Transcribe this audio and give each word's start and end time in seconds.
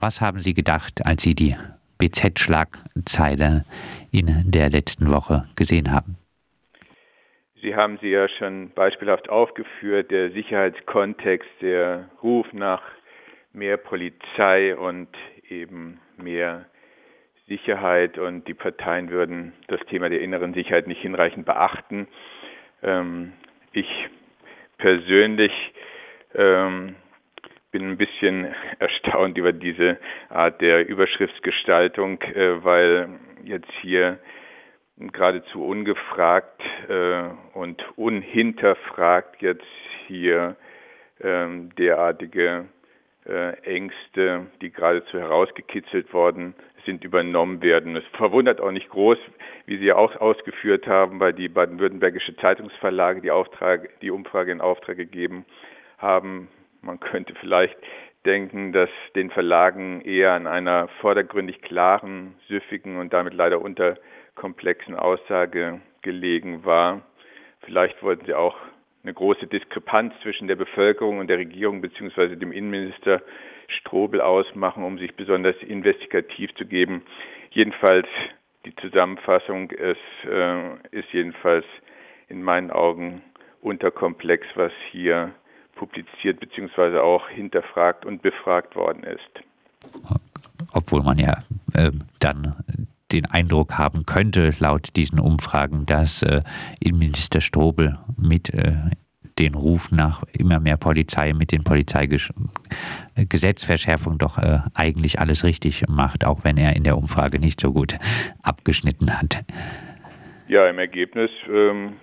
Was 0.00 0.22
haben 0.22 0.38
Sie 0.38 0.54
gedacht, 0.54 1.04
als 1.04 1.22
Sie 1.22 1.34
die 1.34 1.54
BZ-Schlagzeile 1.98 3.64
in 4.10 4.50
der 4.50 4.70
letzten 4.70 5.10
Woche 5.10 5.44
gesehen 5.56 5.92
haben? 5.92 6.16
Sie 7.60 7.76
haben 7.76 7.98
sie 8.00 8.08
ja 8.08 8.26
schon 8.26 8.70
beispielhaft 8.70 9.28
aufgeführt, 9.28 10.10
der 10.10 10.30
Sicherheitskontext, 10.30 11.50
der 11.60 12.08
Ruf 12.22 12.50
nach 12.54 12.80
mehr 13.52 13.76
Polizei 13.76 14.74
und 14.74 15.08
eben 15.46 16.00
mehr 16.16 16.64
Sicherheit 17.46 18.16
und 18.16 18.48
die 18.48 18.54
Parteien 18.54 19.10
würden 19.10 19.52
das 19.68 19.80
Thema 19.90 20.08
der 20.08 20.22
inneren 20.22 20.54
Sicherheit 20.54 20.86
nicht 20.86 21.02
hinreichend 21.02 21.44
beachten. 21.44 22.08
Ähm, 22.82 23.32
ich 23.72 23.88
persönlich 24.78 25.52
ähm, 26.34 26.94
bin 27.70 27.88
ein 27.88 27.96
bisschen 27.96 28.54
erstaunt 28.78 29.38
über 29.38 29.52
diese 29.52 29.98
Art 30.28 30.60
der 30.60 30.88
Überschriftsgestaltung, 30.88 32.20
äh, 32.22 32.64
weil 32.64 33.08
jetzt 33.44 33.70
hier 33.80 34.18
geradezu 34.96 35.64
ungefragt 35.64 36.60
äh, 36.88 37.22
und 37.54 37.82
unhinterfragt 37.96 39.40
jetzt 39.40 39.64
hier 40.06 40.56
ähm, 41.22 41.74
derartige 41.76 42.66
äh, 43.26 43.52
Ängste, 43.62 44.46
die 44.60 44.70
geradezu 44.70 45.18
herausgekitzelt 45.18 46.12
worden 46.12 46.54
sind, 46.84 47.04
übernommen 47.04 47.62
werden. 47.62 47.96
Es 47.96 48.04
verwundert 48.16 48.60
auch 48.60 48.70
nicht 48.70 48.88
groß, 48.90 49.18
wie 49.66 49.78
Sie 49.78 49.84
ja 49.86 49.96
auch 49.96 50.16
ausgeführt 50.16 50.86
haben, 50.86 51.20
weil 51.20 51.32
die 51.32 51.48
baden-württembergische 51.48 52.36
Zeitungsverlage 52.36 53.20
die, 53.20 53.30
Auftrag, 53.30 53.88
die 54.00 54.10
Umfrage 54.10 54.52
in 54.52 54.60
Auftrag 54.60 54.96
gegeben 54.96 55.44
haben. 55.98 56.48
Man 56.82 57.00
könnte 57.00 57.34
vielleicht 57.40 57.76
denken, 58.24 58.72
dass 58.72 58.90
den 59.14 59.30
Verlagen 59.30 60.02
eher 60.02 60.32
an 60.32 60.46
einer 60.46 60.88
vordergründig 61.00 61.62
klaren, 61.62 62.34
süffigen 62.48 62.98
und 62.98 63.12
damit 63.12 63.34
leider 63.34 63.60
unterkomplexen 63.60 64.94
Aussage 64.94 65.80
gelegen 66.02 66.64
war. 66.64 67.02
Vielleicht 67.62 68.02
wollten 68.02 68.26
sie 68.26 68.34
auch 68.34 68.56
eine 69.02 69.14
große 69.14 69.46
Diskrepanz 69.46 70.12
zwischen 70.22 70.48
der 70.48 70.56
Bevölkerung 70.56 71.18
und 71.18 71.28
der 71.28 71.38
Regierung 71.38 71.80
beziehungsweise 71.80 72.36
dem 72.36 72.52
Innenminister 72.52 73.22
Strobel 73.68 74.20
ausmachen, 74.20 74.84
um 74.84 74.98
sich 74.98 75.14
besonders 75.14 75.56
investigativ 75.62 76.54
zu 76.56 76.66
geben. 76.66 77.02
Jedenfalls 77.50 78.08
die 78.66 78.74
Zusammenfassung 78.76 79.70
ist, 79.70 79.98
äh, 80.28 80.74
ist 80.90 81.10
jedenfalls 81.12 81.64
in 82.28 82.42
meinen 82.42 82.70
Augen 82.70 83.22
unterkomplex, 83.62 84.46
was 84.54 84.72
hier 84.90 85.32
publiziert 85.80 86.38
beziehungsweise 86.40 87.02
auch 87.02 87.28
hinterfragt 87.30 88.04
und 88.04 88.20
befragt 88.20 88.76
worden 88.76 89.02
ist. 89.02 89.30
Obwohl 90.74 91.02
man 91.02 91.16
ja 91.16 91.38
äh, 91.74 91.90
dann 92.18 92.54
den 93.12 93.24
Eindruck 93.24 93.78
haben 93.78 94.04
könnte, 94.04 94.50
laut 94.58 94.94
diesen 94.94 95.18
Umfragen, 95.18 95.86
dass 95.86 96.22
äh, 96.22 96.42
Innenminister 96.80 97.40
Strobel 97.40 97.96
mit 98.18 98.52
äh, 98.52 98.74
den 99.38 99.54
Ruf 99.54 99.90
nach 99.90 100.22
immer 100.34 100.60
mehr 100.60 100.76
Polizei 100.76 101.32
mit 101.32 101.50
den 101.50 101.64
Polizeigesetzverschärfungen 101.64 104.18
doch 104.18 104.36
äh, 104.36 104.58
eigentlich 104.74 105.18
alles 105.18 105.44
richtig 105.44 105.88
macht, 105.88 106.26
auch 106.26 106.44
wenn 106.44 106.58
er 106.58 106.76
in 106.76 106.84
der 106.84 106.98
Umfrage 106.98 107.38
nicht 107.38 107.58
so 107.58 107.72
gut 107.72 107.96
abgeschnitten 108.42 109.18
hat. 109.18 109.46
Ja, 110.46 110.68
im 110.68 110.78
Ergebnis 110.78 111.30
ähm, 111.48 111.94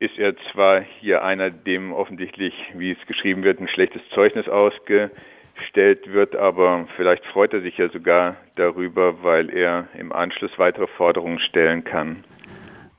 ist 0.00 0.16
er 0.18 0.34
zwar 0.52 0.80
hier 1.00 1.24
einer, 1.24 1.50
dem 1.50 1.92
offensichtlich, 1.92 2.54
wie 2.74 2.92
es 2.92 3.06
geschrieben 3.06 3.42
wird, 3.42 3.60
ein 3.60 3.68
schlechtes 3.68 4.02
Zeugnis 4.14 4.48
ausgestellt 4.48 6.12
wird, 6.12 6.36
aber 6.36 6.86
vielleicht 6.96 7.24
freut 7.26 7.52
er 7.52 7.62
sich 7.62 7.76
ja 7.78 7.88
sogar 7.88 8.36
darüber, 8.54 9.22
weil 9.22 9.50
er 9.50 9.88
im 9.98 10.12
Anschluss 10.12 10.52
weitere 10.56 10.86
Forderungen 10.96 11.40
stellen 11.40 11.82
kann. 11.82 12.24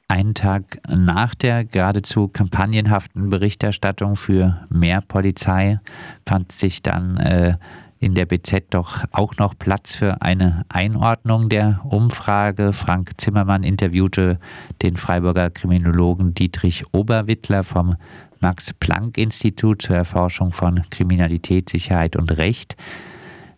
Einen 0.09 0.33
Tag 0.33 0.80
nach 0.89 1.36
der 1.36 1.64
geradezu 1.64 2.28
kampagnenhaften 2.28 3.29
Berichterstattung 3.29 4.16
für 4.16 4.66
mehr 4.69 5.01
Polizei 5.07 5.79
fand 6.28 6.51
sich 6.51 6.81
dann 6.81 7.18
äh, 7.18 7.53
in 8.00 8.16
der 8.16 8.26
BZ 8.26 8.74
doch 8.74 9.04
auch 9.12 9.38
noch 9.38 9.58
Platz 9.58 9.96
für 9.96 10.22
eine 10.22 10.66
Einordnung 10.70 11.50
der 11.50 11.82
Umfrage. 11.84 12.72
Frank 12.74 13.12
Zimmermann 13.18 13.64
interviewte 13.64 14.40
den 14.82 14.96
Freiburger 14.96 15.50
Kriminologen 15.50 16.34
Dietrich 16.34 16.84
Oberwittler 16.94 17.64
vom 17.64 17.96
Max-Planck-Institut 18.40 19.82
zur 19.82 19.98
Erforschung 19.98 20.54
von 20.54 20.84
Kriminalität, 20.90 21.70
Sicherheit 21.70 22.16
und 22.16 22.38
Recht. 22.38 22.78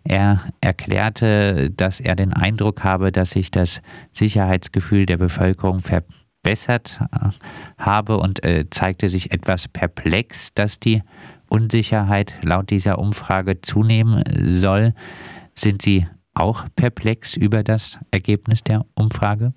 Er 0.04 0.42
erklärte, 0.62 1.70
dass 1.70 2.00
er 2.00 2.16
den 2.16 2.34
Eindruck 2.34 2.84
habe, 2.84 3.12
dass 3.12 3.32
sich 3.32 3.52
das 3.52 3.82
Sicherheitsgefühl 4.14 5.06
der 5.06 5.18
Bevölkerung 5.18 5.82
verbessert 5.82 7.00
äh, 7.12 7.30
habe 7.78 8.18
und 8.18 8.44
äh, 8.44 8.66
zeigte 8.72 9.10
sich 9.10 9.32
etwas 9.32 9.68
perplex, 9.68 10.54
dass 10.56 10.80
die 10.80 11.04
Unsicherheit 11.52 12.40
laut 12.44 12.70
dieser 12.70 12.98
Umfrage 12.98 13.60
zunehmen 13.62 14.24
soll. 14.38 14.94
Sind 15.54 15.82
Sie 15.82 16.08
auch 16.34 16.66
perplex 16.76 17.36
über 17.36 17.64
das 17.64 18.00
Ergebnis 18.12 18.64
der 18.64 18.86
Umfrage? 18.96 19.54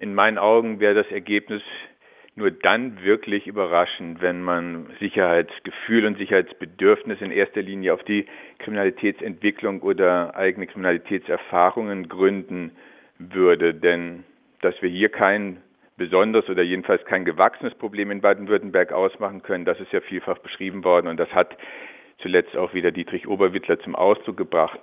In 0.00 0.14
meinen 0.14 0.38
Augen 0.38 0.80
wäre 0.80 0.94
das 0.94 1.10
Ergebnis 1.10 1.62
nur 2.34 2.50
dann 2.50 3.02
wirklich 3.02 3.46
überraschend, 3.46 4.20
wenn 4.20 4.42
man 4.42 4.88
Sicherheitsgefühl 5.00 6.04
und 6.04 6.18
Sicherheitsbedürfnis 6.18 7.20
in 7.20 7.30
erster 7.30 7.62
Linie 7.62 7.94
auf 7.94 8.02
die 8.04 8.26
Kriminalitätsentwicklung 8.58 9.80
oder 9.80 10.34
eigene 10.36 10.66
Kriminalitätserfahrungen 10.66 12.08
gründen 12.08 12.72
würde. 13.18 13.74
Denn 13.74 14.24
dass 14.60 14.74
wir 14.82 14.90
hier 14.90 15.08
kein 15.08 15.62
besonders 15.96 16.48
oder 16.48 16.62
jedenfalls 16.62 17.04
kein 17.04 17.24
gewachsenes 17.24 17.74
Problem 17.74 18.10
in 18.10 18.20
Baden-Württemberg 18.20 18.92
ausmachen 18.92 19.42
können. 19.42 19.64
Das 19.64 19.80
ist 19.80 19.92
ja 19.92 20.00
vielfach 20.00 20.38
beschrieben 20.38 20.84
worden 20.84 21.08
und 21.08 21.18
das 21.18 21.30
hat 21.32 21.56
zuletzt 22.18 22.56
auch 22.56 22.74
wieder 22.74 22.90
Dietrich 22.90 23.26
Oberwittler 23.26 23.78
zum 23.80 23.94
Ausdruck 23.94 24.36
gebracht. 24.36 24.80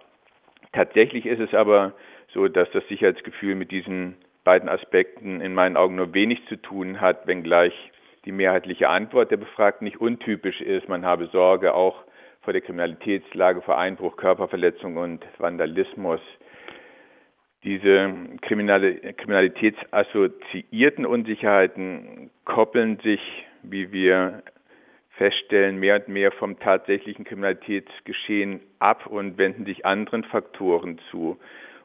Tatsächlich 0.71 1.25
ist 1.25 1.39
es 1.39 1.53
aber 1.53 1.93
so, 2.33 2.47
dass 2.47 2.69
das 2.71 2.87
Sicherheitsgefühl 2.87 3.55
mit 3.55 3.71
diesen 3.71 4.15
beiden 4.43 4.69
Aspekten 4.69 5.39
in 5.39 5.53
meinen 5.53 5.77
Augen 5.77 5.95
nur 5.95 6.13
wenig 6.13 6.45
zu 6.47 6.55
tun 6.57 6.99
hat, 6.99 7.27
wenngleich 7.27 7.73
die 8.25 8.31
mehrheitliche 8.31 8.89
Antwort 8.89 9.31
der 9.31 9.37
Befragten 9.37 9.85
nicht 9.85 10.01
untypisch 10.01 10.61
ist. 10.61 10.89
Man 10.89 11.05
habe 11.05 11.27
Sorge 11.27 11.73
auch 11.73 12.03
vor 12.41 12.53
der 12.53 12.61
Kriminalitätslage, 12.61 13.61
vor 13.61 13.77
Einbruch, 13.77 14.17
Körperverletzung 14.17 14.97
und 14.97 15.25
Vandalismus 15.37 16.21
diese 17.63 18.13
kriminalitätsassoziierten 18.41 21.05
Unsicherheiten 21.05 22.29
koppeln 22.45 22.99
sich, 22.99 23.21
wie 23.63 23.91
wir 23.91 24.43
feststellen, 25.11 25.79
mehr 25.79 25.95
und 25.95 26.09
mehr 26.09 26.31
vom 26.31 26.59
tatsächlichen 26.59 27.25
Kriminalitätsgeschehen 27.25 28.59
ab 28.79 29.07
und 29.07 29.37
wenden 29.37 29.65
sich 29.65 29.85
anderen 29.85 30.23
Faktoren 30.25 30.99
zu. 31.11 31.37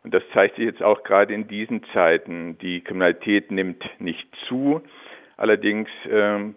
Und 0.02 0.14
das 0.14 0.22
zeigt 0.32 0.56
sich 0.56 0.64
jetzt 0.64 0.82
auch 0.82 1.02
gerade 1.02 1.34
in 1.34 1.48
diesen 1.48 1.84
Zeiten. 1.92 2.56
Die 2.58 2.80
Kriminalität 2.80 3.50
nimmt 3.50 3.84
nicht 4.00 4.26
zu. 4.48 4.80
Allerdings 5.36 5.90
ähm, 6.10 6.54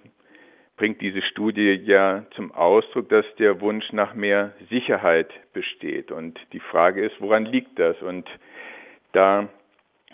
bringt 0.77 1.01
diese 1.01 1.21
Studie 1.21 1.79
ja 1.83 2.25
zum 2.35 2.53
Ausdruck, 2.53 3.09
dass 3.09 3.25
der 3.37 3.59
Wunsch 3.61 3.91
nach 3.91 4.13
mehr 4.13 4.53
Sicherheit 4.69 5.29
besteht. 5.53 6.11
Und 6.11 6.39
die 6.53 6.59
Frage 6.59 7.05
ist, 7.05 7.19
woran 7.19 7.45
liegt 7.45 7.77
das? 7.77 8.01
Und 8.01 8.27
da 9.13 9.49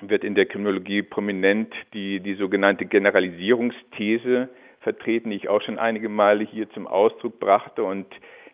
wird 0.02 0.24
in 0.24 0.35
der 0.35 0.46
Kriminologie 0.46 1.02
prominent 1.02 1.74
die, 1.94 2.19
die 2.19 2.35
sogenannte 2.35 2.85
Generalisierungsthese 2.85 4.50
vertreten, 4.81 5.31
die 5.31 5.38
ich 5.38 5.50
auch 5.50 5.62
schon 5.62 5.80
einige 5.80 6.09
Male 6.09 6.44
hier 6.44 6.69
zum 6.72 6.88
Ausdruck 6.88 7.40
brachte. 7.40 7.84
Und 7.84 8.06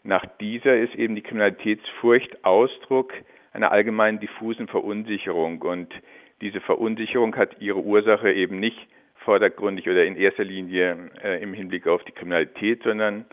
nach 0.03 0.25
dieser 0.39 0.77
ist 0.77 0.95
eben 0.95 1.15
die 1.15 1.21
Kriminalitätsfurcht 1.21 2.43
Ausdruck 2.43 3.13
einer 3.51 3.71
allgemeinen 3.71 4.19
diffusen 4.19 4.67
Verunsicherung. 4.67 5.61
Und 5.61 5.93
diese 6.41 6.61
Verunsicherung 6.61 7.35
hat 7.35 7.61
ihre 7.61 7.79
Ursache 7.79 8.31
eben 8.31 8.59
nicht 8.59 8.87
vordergründig 9.17 9.87
oder 9.87 10.05
in 10.05 10.17
erster 10.17 10.43
Linie 10.43 11.11
äh, 11.23 11.41
im 11.41 11.53
Hinblick 11.53 11.87
auf 11.87 12.03
die 12.03 12.11
Kriminalität, 12.11 12.83
sondern 12.83 13.25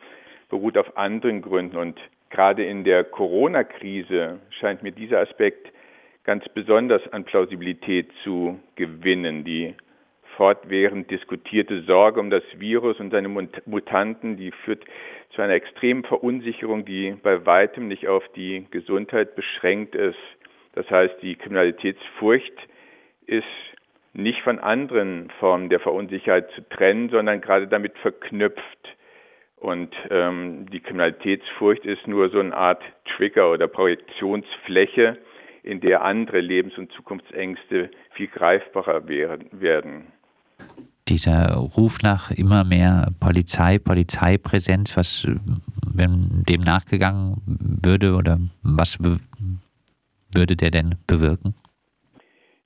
beruht 0.48 0.76
auf 0.76 0.96
anderen 0.96 1.42
Gründen. 1.42 1.76
Und 1.76 1.98
gerade 2.28 2.64
in 2.64 2.84
der 2.84 3.04
Corona-Krise 3.04 4.40
scheint 4.50 4.82
mir 4.82 4.92
dieser 4.92 5.20
Aspekt 5.20 5.72
ganz 6.24 6.48
besonders 6.50 7.02
an 7.12 7.24
Plausibilität 7.24 8.10
zu 8.22 8.58
gewinnen. 8.76 9.44
Die 9.44 9.74
fortwährend 10.36 11.10
diskutierte 11.10 11.82
Sorge 11.82 12.20
um 12.20 12.30
das 12.30 12.42
Virus 12.56 12.98
und 13.00 13.10
seine 13.10 13.28
Mutanten, 13.28 14.36
die 14.36 14.52
führt 14.52 14.84
zu 15.34 15.42
einer 15.42 15.54
extremen 15.54 16.04
Verunsicherung, 16.04 16.84
die 16.84 17.14
bei 17.22 17.44
weitem 17.46 17.88
nicht 17.88 18.08
auf 18.08 18.26
die 18.34 18.66
Gesundheit 18.70 19.36
beschränkt 19.36 19.94
ist. 19.94 20.18
Das 20.72 20.88
heißt, 20.90 21.16
die 21.22 21.36
Kriminalitätsfurcht 21.36 22.54
ist 23.26 23.44
nicht 24.12 24.40
von 24.42 24.58
anderen 24.58 25.30
Formen 25.38 25.68
der 25.68 25.80
Verunsicherheit 25.80 26.50
zu 26.52 26.68
trennen, 26.68 27.10
sondern 27.10 27.40
gerade 27.40 27.68
damit 27.68 27.96
verknüpft. 27.98 28.96
Und 29.56 29.94
ähm, 30.10 30.66
die 30.72 30.80
Kriminalitätsfurcht 30.80 31.84
ist 31.84 32.06
nur 32.06 32.30
so 32.30 32.40
eine 32.40 32.56
Art 32.56 32.82
Trigger 33.04 33.52
oder 33.52 33.68
Projektionsfläche, 33.68 35.18
in 35.62 35.80
der 35.80 36.02
andere 36.02 36.40
Lebens- 36.40 36.78
und 36.78 36.92
Zukunftsängste 36.92 37.90
viel 38.12 38.28
greifbarer 38.28 39.08
werden. 39.08 40.06
Dieser 41.08 41.54
Ruf 41.54 41.98
nach 42.02 42.30
immer 42.30 42.64
mehr 42.64 43.10
Polizei, 43.18 43.78
Polizeipräsenz, 43.78 44.96
was, 44.96 45.26
wenn 45.92 46.44
dem 46.48 46.60
nachgegangen 46.60 47.40
würde 47.82 48.14
oder 48.14 48.38
was 48.62 49.00
würde 49.00 50.56
der 50.56 50.70
denn 50.70 50.94
bewirken? 51.06 51.54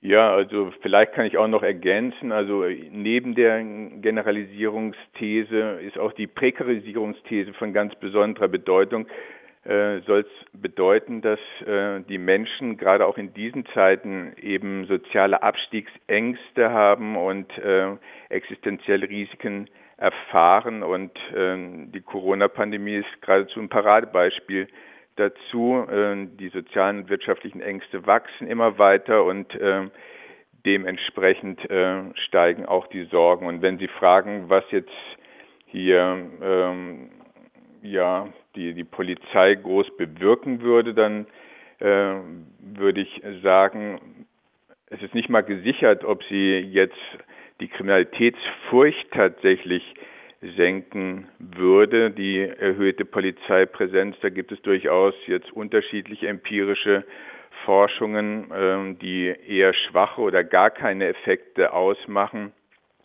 Ja, 0.07 0.35
also 0.35 0.71
vielleicht 0.83 1.15
kann 1.15 1.25
ich 1.25 1.39
auch 1.39 1.49
noch 1.49 1.63
ergänzen, 1.63 2.31
also 2.31 2.63
neben 2.91 3.35
der 3.35 3.65
Generalisierungsthese 3.65 5.81
ist 5.81 5.99
auch 5.99 6.13
die 6.13 6.27
Prekarisierungsthese 6.27 7.55
von 7.55 7.73
ganz 7.73 7.95
besonderer 7.95 8.49
Bedeutung. 8.49 9.07
Äh, 9.65 10.01
Soll 10.01 10.21
es 10.21 10.61
bedeuten, 10.61 11.23
dass 11.23 11.41
äh, 11.67 12.01
die 12.09 12.19
Menschen 12.19 12.77
gerade 12.77 13.07
auch 13.07 13.17
in 13.17 13.33
diesen 13.33 13.65
Zeiten 13.67 14.35
eben 14.41 14.87
soziale 14.87 15.43
Abstiegsängste 15.43 16.71
haben 16.71 17.17
und 17.17 17.57
äh, 17.59 17.97
existenzielle 18.29 19.09
Risiken 19.09 19.69
erfahren 19.97 20.83
und 20.83 21.17
äh, 21.35 21.57
die 21.87 22.03
Corona-Pandemie 22.03 22.97
ist 22.97 23.23
geradezu 23.23 23.61
ein 23.61 23.69
Paradebeispiel 23.69 24.69
dazu. 25.17 25.87
Äh, 25.89 26.27
die 26.39 26.49
sozialen 26.49 27.01
und 27.01 27.09
wirtschaftlichen 27.09 27.61
Ängste 27.61 28.07
wachsen 28.07 28.47
immer 28.49 28.79
weiter 28.79 29.25
und 29.25 29.55
äh, 29.55 29.89
dementsprechend 30.67 31.71
äh, 31.71 32.03
steigen 32.27 32.67
auch 32.67 32.87
die 32.89 33.05
Sorgen. 33.05 33.47
Und 33.47 33.63
wenn 33.63 33.79
Sie 33.79 33.89
fragen, 33.89 34.49
was 34.49 34.65
jetzt 34.71 34.91
hier 35.67 36.19
ähm, 36.43 37.11
ja 37.83 38.29
die, 38.55 38.75
die 38.75 38.85
Polizei 38.85 39.55
groß 39.55 39.97
bewirken 39.97 40.61
würde, 40.61 40.95
dann 40.95 41.27
äh, 41.81 42.15
würde 42.61 43.01
ich 43.01 43.23
sagen, 43.43 44.27
es 44.87 45.03
ist 45.03 45.15
nicht 45.15 45.29
mal 45.29 45.43
gesichert, 45.43 46.05
ob 46.05 46.23
sie 46.25 46.59
jetzt 46.59 46.97
die 47.61 47.69
Kriminalitätsfurcht 47.69 49.11
tatsächlich 49.13 49.83
senken 50.57 51.29
würde. 51.39 52.11
Die 52.11 52.41
erhöhte 52.41 53.05
Polizeipräsenz, 53.05 54.17
da 54.21 54.29
gibt 54.29 54.53
es 54.53 54.61
durchaus 54.63 55.15
jetzt 55.27 55.53
unterschiedliche 55.53 56.29
empirische 56.29 57.05
Forschungen, 57.65 58.53
ähm, 58.55 58.99
die 58.99 59.35
eher 59.47 59.73
schwache 59.73 60.21
oder 60.21 60.45
gar 60.45 60.71
keine 60.71 61.07
Effekte 61.07 61.73
ausmachen. 61.73 62.53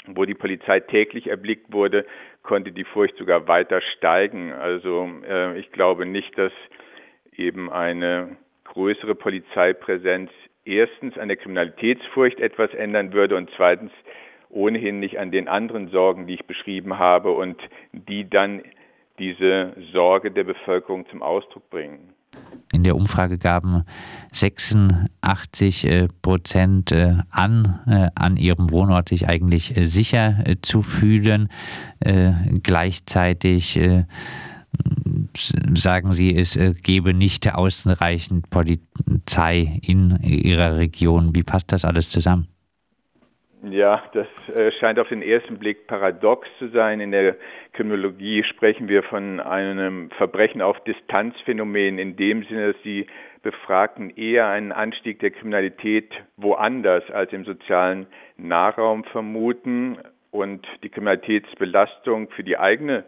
Wo 0.07 0.25
die 0.25 0.33
Polizei 0.33 0.79
täglich 0.79 1.27
erblickt 1.27 1.71
wurde, 1.71 2.05
konnte 2.43 2.71
die 2.71 2.85
Furcht 2.85 3.17
sogar 3.17 3.47
weiter 3.47 3.81
steigen. 3.97 4.51
Also 4.53 5.09
äh, 5.27 5.59
ich 5.59 5.71
glaube 5.71 6.05
nicht, 6.05 6.37
dass 6.37 6.53
eben 7.35 7.69
eine 7.69 8.37
größere 8.65 9.15
Polizeipräsenz 9.15 10.31
erstens 10.65 11.17
an 11.17 11.27
der 11.27 11.37
Kriminalitätsfurcht 11.37 12.39
etwas 12.39 12.73
ändern 12.73 13.13
würde 13.13 13.35
und 13.35 13.49
zweitens 13.55 13.91
ohnehin 14.49 14.99
nicht 14.99 15.19
an 15.19 15.31
den 15.31 15.47
anderen 15.47 15.89
Sorgen, 15.89 16.27
die 16.27 16.35
ich 16.35 16.45
beschrieben 16.45 16.97
habe 16.97 17.31
und 17.31 17.61
die 17.91 18.29
dann 18.29 18.63
diese 19.19 19.73
Sorge 19.91 20.31
der 20.31 20.43
Bevölkerung 20.43 21.07
zum 21.09 21.21
Ausdruck 21.21 21.69
bringen. 21.69 22.13
In 22.71 22.83
der 22.83 22.95
Umfrage 22.95 23.39
gaben 23.39 23.83
86 24.31 25.85
äh, 25.85 26.07
Prozent 26.21 26.91
äh, 26.91 27.15
an, 27.31 27.79
äh, 27.87 28.09
an 28.13 28.37
ihrem 28.37 28.69
Wohnort 28.69 29.09
sich 29.09 29.27
eigentlich 29.27 29.73
sicher 29.83 30.43
zu 30.61 30.81
fühlen. 30.81 31.49
Gleichzeitig 32.63 33.79
sagen 35.73 36.11
sie, 36.13 36.35
es 36.35 36.57
gebe 36.81 37.13
nicht 37.13 37.53
ausreichend 37.53 38.49
Polizei 38.49 39.79
in 39.81 40.17
ihrer 40.21 40.77
Region. 40.77 41.35
Wie 41.35 41.43
passt 41.43 41.71
das 41.71 41.83
alles 41.83 42.09
zusammen? 42.09 42.47
Ja, 43.61 44.01
das 44.13 44.27
äh, 44.55 44.71
scheint 44.79 44.99
auf 44.99 45.09
den 45.09 45.21
ersten 45.21 45.59
Blick 45.59 45.85
paradox 45.85 46.47
zu 46.59 46.69
sein. 46.69 47.01
In 47.01 47.11
der 47.11 47.35
Kriminologie 47.73 48.43
sprechen 48.45 48.87
wir 48.87 49.03
von 49.03 49.41
einem 49.41 50.11
Verbrechen 50.11 50.61
auf 50.61 50.81
Distanzphänomen 50.85 51.99
in 51.99 52.15
dem 52.15 52.43
Sinne, 52.43 52.71
dass 52.71 52.81
die 52.83 53.05
Befragten 53.43 54.11
eher 54.15 54.47
einen 54.47 54.71
Anstieg 54.71 55.19
der 55.19 55.31
Kriminalität 55.31 56.09
woanders 56.37 57.09
als 57.11 57.33
im 57.33 57.43
sozialen 57.43 58.07
Nahraum 58.37 59.03
vermuten 59.03 59.97
und 60.31 60.65
die 60.83 60.89
Kriminalitätsbelastung 60.89 62.29
für 62.29 62.43
die 62.43 62.57
eigene 62.57 63.03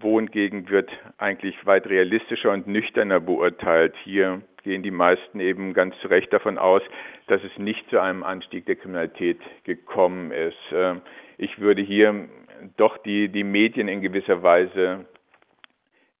Wohngegend 0.00 0.70
wird 0.70 0.90
eigentlich 1.18 1.54
weit 1.66 1.86
realistischer 1.86 2.52
und 2.52 2.66
nüchterner 2.66 3.20
beurteilt. 3.20 3.94
Hier 4.04 4.42
gehen 4.62 4.82
die 4.82 4.90
meisten 4.90 5.40
eben 5.40 5.74
ganz 5.74 5.98
zu 6.00 6.08
Recht 6.08 6.32
davon 6.32 6.58
aus, 6.58 6.82
dass 7.26 7.42
es 7.42 7.56
nicht 7.58 7.88
zu 7.90 8.00
einem 8.00 8.22
Anstieg 8.22 8.66
der 8.66 8.76
Kriminalität 8.76 9.40
gekommen 9.64 10.30
ist. 10.32 10.58
Ähm, 10.72 11.02
ich 11.36 11.58
würde 11.58 11.82
hier 11.82 12.28
doch 12.76 12.98
die, 12.98 13.28
die 13.28 13.44
Medien 13.44 13.88
in 13.88 14.00
gewisser 14.00 14.42
Weise 14.42 15.06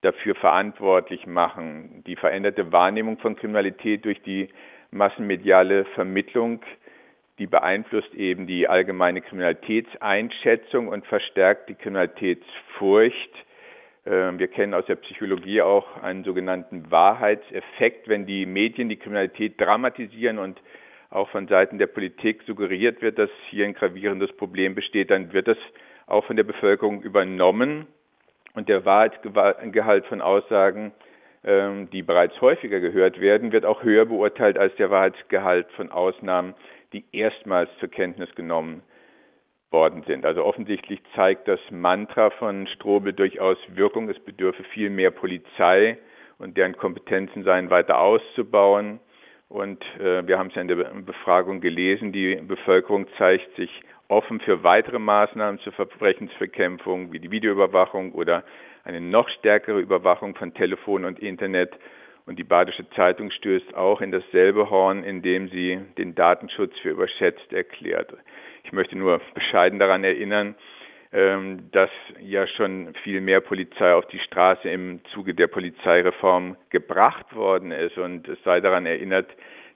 dafür 0.02 0.34
verantwortlich 0.34 1.26
machen. 1.26 2.04
Die 2.06 2.16
veränderte 2.16 2.70
Wahrnehmung 2.72 3.18
von 3.18 3.36
Kriminalität 3.36 4.04
durch 4.04 4.22
die 4.22 4.48
massenmediale 4.90 5.84
Vermittlung, 5.94 6.62
die 7.38 7.46
beeinflusst 7.46 8.14
eben 8.14 8.46
die 8.46 8.68
allgemeine 8.68 9.20
Kriminalitätseinschätzung 9.20 10.88
und 10.88 11.06
verstärkt 11.06 11.68
die 11.68 11.74
Kriminalitätsfurcht. 11.74 13.44
Ähm, 14.08 14.38
wir 14.38 14.48
kennen 14.48 14.74
aus 14.74 14.86
der 14.86 14.96
Psychologie 14.96 15.60
auch 15.60 16.02
einen 16.02 16.24
sogenannten 16.24 16.90
Wahrheitseffekt, 16.90 18.08
wenn 18.08 18.26
die 18.26 18.46
Medien 18.46 18.88
die 18.88 18.96
Kriminalität 18.96 19.60
dramatisieren 19.60 20.38
und 20.38 20.60
auch 21.10 21.28
von 21.30 21.46
Seiten 21.46 21.78
der 21.78 21.88
Politik 21.88 22.42
suggeriert 22.46 23.02
wird, 23.02 23.18
dass 23.18 23.30
hier 23.50 23.66
ein 23.66 23.74
gravierendes 23.74 24.32
Problem 24.36 24.74
besteht, 24.74 25.10
dann 25.10 25.32
wird 25.32 25.48
das 25.48 25.58
auch 26.06 26.24
von 26.24 26.36
der 26.36 26.44
Bevölkerung 26.44 27.02
übernommen. 27.02 27.86
Und 28.54 28.68
der 28.68 28.84
Wahrheitsgehalt 28.84 30.06
von 30.06 30.20
Aussagen, 30.22 30.92
ähm, 31.44 31.90
die 31.90 32.02
bereits 32.02 32.40
häufiger 32.40 32.80
gehört 32.80 33.20
werden, 33.20 33.52
wird 33.52 33.66
auch 33.66 33.82
höher 33.82 34.06
beurteilt 34.06 34.58
als 34.58 34.74
der 34.76 34.90
Wahrheitsgehalt 34.90 35.70
von 35.72 35.92
Ausnahmen, 35.92 36.54
die 36.94 37.04
erstmals 37.12 37.70
zur 37.78 37.90
Kenntnis 37.90 38.34
genommen 38.34 38.76
werden 38.76 38.97
worden 39.70 40.02
sind. 40.06 40.24
Also 40.24 40.44
offensichtlich 40.44 41.00
zeigt 41.14 41.46
das 41.48 41.60
Mantra 41.70 42.30
von 42.30 42.66
Strobel 42.68 43.12
durchaus 43.12 43.58
Wirkung. 43.68 44.08
Es 44.08 44.18
bedürfe 44.18 44.64
viel 44.64 44.90
mehr 44.90 45.10
Polizei 45.10 45.98
und 46.38 46.56
deren 46.56 46.76
Kompetenzen 46.76 47.44
seien 47.44 47.70
weiter 47.70 47.98
auszubauen. 47.98 49.00
Und 49.48 49.82
äh, 49.98 50.26
wir 50.26 50.38
haben 50.38 50.48
es 50.48 50.54
ja 50.54 50.62
in 50.62 50.68
der 50.68 50.76
Befragung 50.76 51.60
gelesen, 51.60 52.12
die 52.12 52.36
Bevölkerung 52.36 53.06
zeigt 53.16 53.54
sich 53.56 53.70
offen 54.08 54.40
für 54.40 54.62
weitere 54.62 54.98
Maßnahmen 54.98 55.60
zur 55.60 55.72
Verbrechensbekämpfung 55.72 57.12
wie 57.12 57.20
die 57.20 57.30
Videoüberwachung 57.30 58.12
oder 58.12 58.44
eine 58.84 59.00
noch 59.00 59.28
stärkere 59.28 59.80
Überwachung 59.80 60.34
von 60.34 60.54
Telefon 60.54 61.04
und 61.04 61.18
Internet. 61.18 61.78
Und 62.26 62.38
die 62.38 62.44
Badische 62.44 62.88
Zeitung 62.90 63.30
stößt 63.30 63.74
auch 63.74 64.02
in 64.02 64.12
dasselbe 64.12 64.68
Horn, 64.68 65.02
indem 65.02 65.48
sie 65.48 65.80
den 65.96 66.14
Datenschutz 66.14 66.78
für 66.80 66.90
überschätzt 66.90 67.52
erklärt. 67.52 68.12
Ich 68.68 68.72
möchte 68.74 68.98
nur 68.98 69.18
bescheiden 69.32 69.78
daran 69.78 70.04
erinnern, 70.04 70.54
ähm, 71.10 71.70
dass 71.72 71.88
ja 72.20 72.46
schon 72.46 72.92
viel 73.02 73.22
mehr 73.22 73.40
Polizei 73.40 73.94
auf 73.94 74.04
die 74.08 74.18
Straße 74.18 74.68
im 74.68 75.00
Zuge 75.14 75.32
der 75.32 75.46
Polizeireform 75.46 76.54
gebracht 76.68 77.34
worden 77.34 77.72
ist 77.72 77.96
und 77.96 78.28
es 78.28 78.36
sei 78.44 78.60
daran 78.60 78.84
erinnert, 78.84 79.26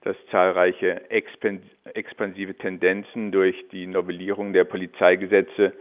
dass 0.02 0.14
zahlreiche 0.30 1.08
expansive 1.08 2.54
Tendenzen 2.58 3.32
durch 3.32 3.56
die 3.72 3.86
Novellierung 3.86 4.52
der 4.52 4.64
Polizeigesetze 4.64 5.72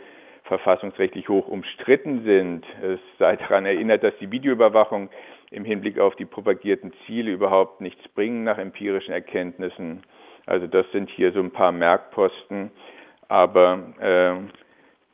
verfassungsrechtlich 0.46 1.28
hoch 1.28 1.50
umstritten 1.50 2.24
sind. 2.24 2.66
Es 2.82 3.02
sei 3.20 3.36
daran 3.36 3.66
erinnert, 3.66 4.06
dass 4.06 4.18
die 4.22 4.32
Videoüberwachung 4.32 5.10
im 5.50 5.66
Hinblick 5.66 6.00
auf 6.00 6.16
die 6.16 6.24
propagierten 6.24 6.94
Ziele 7.06 7.32
überhaupt 7.32 7.82
nichts 7.82 8.08
bringen 8.16 8.46
nach 8.46 8.58
empirischen 8.58 9.14
Erkenntnissen. 9.14 10.04
Also 10.46 10.66
das 10.66 10.90
sind 10.94 11.10
hier 11.10 11.34
so 11.34 11.40
ein 11.40 11.52
paar 11.52 11.74
Merkposten, 11.74 12.72
aber 13.32 13.80
äh, 14.02 14.36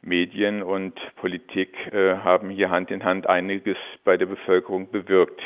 Medien 0.02 0.64
und 0.64 0.94
Politik 1.18 1.70
äh, 1.92 2.18
haben 2.18 2.50
hier 2.50 2.72
Hand 2.72 2.90
in 2.90 3.04
Hand 3.04 3.30
einiges 3.30 3.78
bei 4.04 4.18
der 4.18 4.26
Bevölkerung 4.26 4.90
bewirkt. 4.90 5.40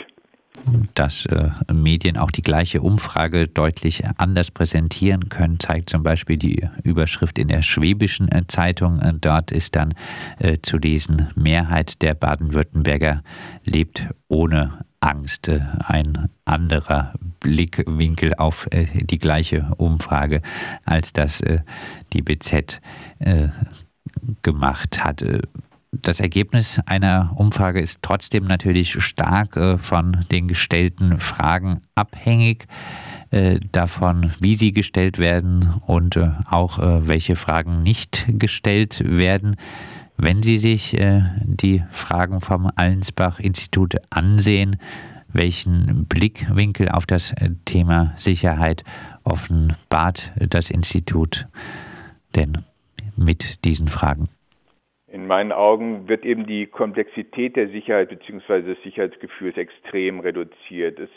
Dass 0.95 1.25
äh, 1.25 1.49
Medien 1.73 2.17
auch 2.17 2.31
die 2.31 2.41
gleiche 2.41 2.81
Umfrage 2.81 3.47
deutlich 3.47 4.03
anders 4.17 4.51
präsentieren 4.51 5.27
können, 5.27 5.59
zeigt 5.59 5.89
zum 5.89 6.03
Beispiel 6.03 6.37
die 6.37 6.67
Überschrift 6.83 7.39
in 7.39 7.49
der 7.49 7.61
Schwäbischen 7.61 8.29
äh, 8.31 8.43
Zeitung. 8.47 8.99
Äh, 8.99 9.13
dort 9.19 9.51
ist 9.51 9.75
dann 9.75 9.93
äh, 10.39 10.57
zu 10.61 10.77
lesen, 10.77 11.29
Mehrheit 11.35 12.01
der 12.01 12.13
Baden-Württemberger 12.13 13.21
lebt 13.65 14.07
ohne 14.29 14.85
Angst. 15.01 15.49
Ein 15.87 16.29
anderer 16.45 17.13
Blickwinkel 17.41 18.35
auf 18.35 18.67
äh, 18.71 18.85
die 19.03 19.19
gleiche 19.19 19.73
Umfrage, 19.77 20.41
als 20.85 21.11
das 21.11 21.41
äh, 21.41 21.59
die 22.13 22.21
BZ 22.21 22.81
äh, 23.19 23.49
gemacht 24.41 25.03
hat. 25.03 25.23
das 25.91 26.19
Ergebnis 26.19 26.79
einer 26.85 27.33
Umfrage 27.35 27.81
ist 27.81 27.99
trotzdem 28.01 28.45
natürlich 28.45 29.03
stark 29.03 29.57
äh, 29.57 29.77
von 29.77 30.25
den 30.31 30.47
gestellten 30.47 31.19
Fragen 31.19 31.81
abhängig, 31.95 32.67
äh, 33.31 33.59
davon, 33.71 34.31
wie 34.39 34.55
sie 34.55 34.71
gestellt 34.71 35.17
werden 35.17 35.81
und 35.87 36.15
äh, 36.15 36.31
auch 36.49 36.79
äh, 36.79 37.07
welche 37.07 37.35
Fragen 37.35 37.83
nicht 37.83 38.25
gestellt 38.27 39.03
werden. 39.05 39.55
Wenn 40.17 40.43
Sie 40.43 40.59
sich 40.59 40.99
äh, 40.99 41.23
die 41.45 41.83
Fragen 41.89 42.41
vom 42.41 42.69
Allensbach-Institut 42.75 43.95
ansehen, 44.11 44.77
welchen 45.33 46.07
Blickwinkel 46.07 46.89
auf 46.89 47.05
das 47.05 47.33
Thema 47.65 48.13
Sicherheit 48.17 48.83
offenbart 49.23 50.31
das 50.35 50.69
Institut 50.71 51.47
denn 52.35 52.65
mit 53.17 53.65
diesen 53.65 53.87
Fragen? 53.87 54.25
In 55.07 55.27
meinen 55.27 55.51
Augen 55.51 56.07
wird 56.07 56.23
eben 56.23 56.45
die 56.45 56.67
Komplexität 56.67 57.57
der 57.57 57.67
Sicherheit 57.67 58.09
bzw. 58.09 58.61
des 58.61 58.81
Sicherheitsgefühls 58.83 59.57
extrem 59.57 60.21
reduziert. 60.21 60.99
Es 60.99 61.09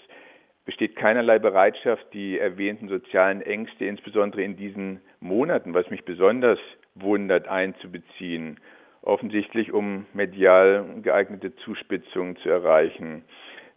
besteht 0.64 0.97
keinerlei 0.97 1.38
Bereitschaft, 1.38 2.04
die 2.12 2.38
erwähnten 2.38 2.88
sozialen 2.88 3.40
Ängste, 3.40 3.85
insbesondere 3.85 4.42
in 4.42 4.56
diesen 4.56 5.00
Monaten, 5.21 5.75
was 5.75 5.90
mich 5.90 6.04
besonders 6.04 6.59
wundert, 6.97 7.47
einzubeziehen, 7.47 8.59
offensichtlich 9.02 9.73
um 9.73 10.06
medial 10.12 10.85
geeignete 11.02 11.54
Zuspitzungen 11.56 12.37
zu 12.37 12.49
erreichen. 12.49 13.23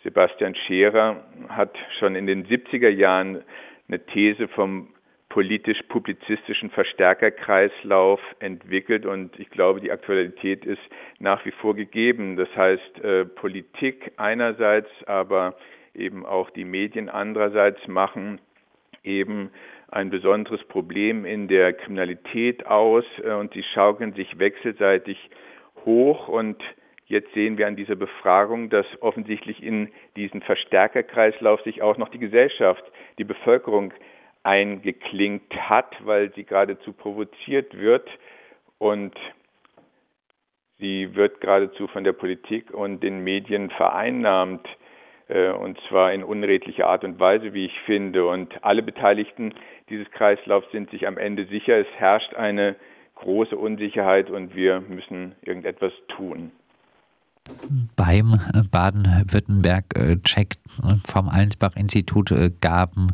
Sebastian 0.03 0.55
Scherer 0.55 1.23
hat 1.49 1.75
schon 1.99 2.15
in 2.15 2.27
den 2.27 2.45
70er 2.45 2.89
Jahren 2.89 3.43
eine 3.87 4.05
These 4.05 4.47
vom 4.47 4.89
politisch-publizistischen 5.29 6.69
Verstärkerkreislauf 6.69 8.19
entwickelt 8.39 9.05
und 9.05 9.37
ich 9.39 9.49
glaube, 9.49 9.81
die 9.81 9.91
Aktualität 9.91 10.65
ist 10.65 10.81
nach 11.19 11.45
wie 11.45 11.51
vor 11.51 11.75
gegeben. 11.75 12.37
Das 12.37 12.49
heißt, 12.55 13.03
äh, 13.03 13.25
Politik 13.25 14.13
einerseits, 14.17 14.89
aber 15.05 15.55
eben 15.93 16.25
auch 16.25 16.49
die 16.51 16.65
Medien 16.65 17.09
andererseits 17.09 17.85
machen 17.87 18.39
eben 19.03 19.51
ein 19.89 20.09
besonderes 20.09 20.63
Problem 20.65 21.25
in 21.25 21.47
der 21.47 21.73
Kriminalität 21.73 22.65
aus 22.65 23.05
äh, 23.23 23.31
und 23.31 23.53
sie 23.53 23.63
schaukeln 23.63 24.13
sich 24.13 24.39
wechselseitig 24.39 25.17
hoch 25.85 26.27
und 26.27 26.61
Jetzt 27.07 27.33
sehen 27.33 27.57
wir 27.57 27.67
an 27.67 27.77
dieser 27.77 27.95
Befragung, 27.95 28.69
dass 28.69 28.85
offensichtlich 28.99 29.63
in 29.63 29.89
diesen 30.17 30.41
Verstärkerkreislauf 30.41 31.61
sich 31.61 31.81
auch 31.81 31.97
noch 31.97 32.09
die 32.09 32.19
Gesellschaft, 32.19 32.83
die 33.17 33.23
Bevölkerung 33.23 33.93
eingeklinkt 34.43 35.53
hat, 35.55 35.95
weil 36.05 36.33
sie 36.33 36.43
geradezu 36.43 36.91
provoziert 36.91 37.77
wird 37.77 38.09
und 38.77 39.15
sie 40.79 41.15
wird 41.15 41.39
geradezu 41.39 41.87
von 41.87 42.03
der 42.03 42.13
Politik 42.13 42.73
und 42.73 43.01
den 43.01 43.23
Medien 43.23 43.69
vereinnahmt 43.69 44.67
äh, 45.29 45.49
und 45.51 45.79
zwar 45.87 46.11
in 46.11 46.23
unredlicher 46.23 46.87
Art 46.87 47.05
und 47.05 47.19
Weise, 47.19 47.53
wie 47.53 47.65
ich 47.65 47.79
finde. 47.85 48.27
Und 48.27 48.63
alle 48.63 48.83
Beteiligten 48.83 49.53
dieses 49.89 50.09
Kreislaufs 50.11 50.69
sind 50.71 50.89
sich 50.91 51.07
am 51.07 51.17
Ende 51.17 51.45
sicher, 51.45 51.77
es 51.77 51.87
herrscht 51.95 52.33
eine 52.35 52.75
große 53.15 53.57
Unsicherheit 53.57 54.29
und 54.29 54.55
wir 54.55 54.81
müssen 54.81 55.35
irgendetwas 55.41 55.93
tun. 56.09 56.51
Beim 57.95 58.39
Baden-Württemberg-Check 58.71 60.55
vom 61.05 61.29
Allensbach-Institut 61.29 62.31
äh, 62.31 62.51
gaben 62.61 63.07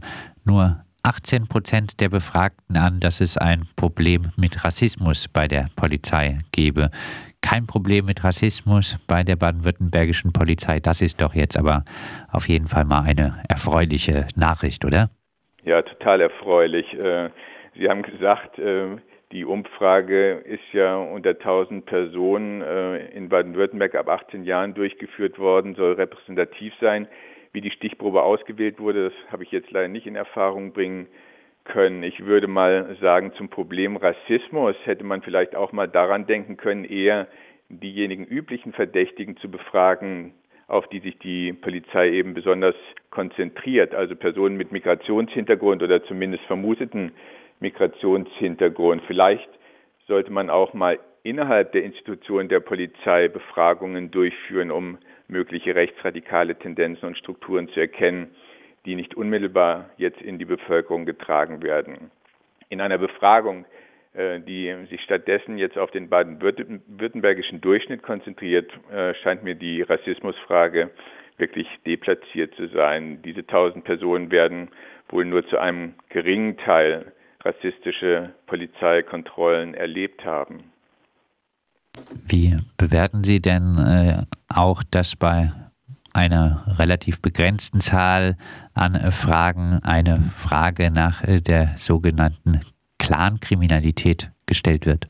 nur 0.46 0.84
18 1.04 1.48
Prozent 1.48 2.00
der 2.00 2.10
Befragten 2.10 2.78
an, 2.78 3.00
dass 3.00 3.20
es 3.20 3.38
ein 3.38 3.64
Problem 3.76 4.32
mit 4.38 4.64
Rassismus 4.64 5.28
bei 5.28 5.48
der 5.48 5.68
Polizei 5.76 6.38
gebe. 6.52 6.92
Kein 7.42 7.68
Problem 7.68 8.06
mit 8.06 8.24
Rassismus 8.24 8.98
bei 9.06 9.24
der 9.24 9.36
baden-württembergischen 9.36 10.32
Polizei. 10.32 10.80
Das 10.80 11.02
ist 11.02 11.22
doch 11.22 11.36
jetzt 11.36 11.58
aber 11.58 11.84
auf 12.32 12.48
jeden 12.48 12.70
Fall 12.70 12.86
mal 12.86 13.04
eine 13.04 13.44
erfreuliche 13.50 14.28
Nachricht, 14.36 14.86
oder? 14.86 15.10
Ja, 15.66 15.82
total 15.82 16.22
erfreulich. 16.22 16.86
Äh, 16.94 17.30
Sie 17.76 17.90
haben 17.90 18.04
gesagt, 18.04 18.58
äh, 18.60 18.98
die 19.34 19.46
Umfrage 19.46 20.44
ist 20.46 20.74
ja 20.74 20.96
unter 20.96 21.32
1000 21.32 21.86
Personen 21.88 22.62
äh, 22.62 23.08
in 23.08 23.30
Baden-Württemberg 23.30 23.96
ab 23.96 24.08
18 24.08 24.44
Jahren 24.44 24.76
durchgeführt 24.76 25.40
worden, 25.40 25.74
soll 25.74 25.94
repräsentativ 25.94 26.72
sein. 26.80 27.08
Wie 27.52 27.62
die 27.62 27.72
Stichprobe 27.72 28.22
ausgewählt 28.22 28.80
wurde, 28.80 29.06
das 29.06 29.32
habe 29.32 29.44
ich 29.44 29.52
jetzt 29.52 29.72
leider 29.72 29.88
nicht 29.88 30.06
in 30.06 30.16
Erfahrung 30.16 30.72
bringen 30.72 31.08
können. 31.64 32.04
Ich 32.04 32.26
würde 32.26 32.48
mal 32.48 32.96
sagen, 33.02 33.34
zum 33.36 33.50
Problem 33.50 33.98
Rassismus 33.98 34.76
hätte 34.84 35.04
man 35.04 35.24
vielleicht 35.24 35.56
auch 35.56 35.72
mal 35.72 35.88
daran 35.88 36.28
denken 36.28 36.56
können, 36.56 36.86
eher 36.86 37.28
diejenigen 37.70 38.26
üblichen 38.26 38.72
Verdächtigen 38.72 39.38
zu 39.38 39.50
befragen, 39.50 40.34
auf 40.68 40.88
die 40.90 41.00
sich 41.00 41.18
die 41.20 41.54
Polizei 41.54 42.10
eben 42.10 42.36
besonders 42.36 42.76
konzentriert, 43.10 43.96
also 43.96 44.16
Personen 44.16 44.58
mit 44.58 44.72
Migrationshintergrund 44.72 45.82
oder 45.82 46.04
zumindest 46.04 46.44
vermuteten 46.46 47.14
Migrationshintergrund. 47.64 49.02
Vielleicht 49.08 49.50
sollte 50.08 50.32
man 50.32 50.50
auch 50.50 50.74
mal 50.74 51.00
innerhalb 51.24 51.72
der 51.72 51.84
Institutionen 51.84 52.50
der 52.50 52.60
Polizei 52.60 53.30
Befragungen 53.30 54.12
durchführen, 54.12 54.70
um 54.70 55.00
mögliche 55.28 55.74
rechtsradikale 55.74 56.60
Tendenzen 56.60 57.08
und 57.08 57.18
Strukturen 57.18 57.70
zu 57.70 57.80
erkennen, 57.80 58.36
die 58.86 58.96
nicht 58.96 59.16
unmittelbar 59.16 59.90
jetzt 59.98 60.22
in 60.22 60.38
die 60.38 60.46
Bevölkerung 60.46 61.06
getragen 61.06 61.64
werden. 61.64 62.12
In 62.68 62.82
einer 62.82 62.98
Befragung, 62.98 63.66
äh, 64.14 64.42
die 64.42 64.76
sich 64.90 65.02
stattdessen 65.02 65.58
jetzt 65.58 65.78
auf 65.78 65.90
den 65.92 66.10
baden-württembergischen 66.10 67.62
Durchschnitt 67.62 68.04
konzentriert, 68.04 68.70
äh, 68.92 69.14
scheint 69.16 69.44
mir 69.44 69.56
die 69.56 69.82
Rassismusfrage 69.84 70.92
wirklich 71.38 71.68
deplatziert 71.86 72.54
zu 72.56 72.68
sein. 72.68 73.22
Diese 73.24 73.48
1000 73.48 73.86
Personen 73.86 74.32
werden 74.32 74.70
wohl 75.08 75.24
nur 75.24 75.48
zu 75.48 75.58
einem 75.58 75.94
geringen 76.10 76.58
Teil 76.58 77.14
rassistische 77.44 78.34
Polizeikontrollen 78.48 79.74
erlebt 79.74 80.24
haben. 80.24 80.72
Wie 82.28 82.58
bewerten 82.78 83.24
Sie 83.24 83.42
denn 83.42 83.78
äh, 83.78 84.24
auch, 84.50 84.82
dass 84.84 85.16
bei 85.16 85.52
einer 86.14 86.64
relativ 86.80 87.22
begrenzten 87.22 87.82
Zahl 87.82 88.38
an 88.74 88.96
äh, 88.96 89.12
Fragen 89.12 89.80
eine 89.84 90.20
Frage 90.36 90.92
nach 90.92 91.24
äh, 91.24 91.42
der 91.42 91.76
sogenannten 91.78 92.62
Clankriminalität 92.98 94.32
gestellt 94.46 94.86
wird? 94.86 95.08